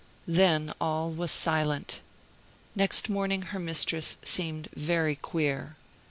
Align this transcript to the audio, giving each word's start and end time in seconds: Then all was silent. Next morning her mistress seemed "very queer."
Then 0.25 0.73
all 0.81 1.11
was 1.11 1.29
silent. 1.29 2.01
Next 2.75 3.07
morning 3.07 3.43
her 3.43 3.59
mistress 3.59 4.17
seemed 4.25 4.67
"very 4.75 5.15
queer." 5.15 5.75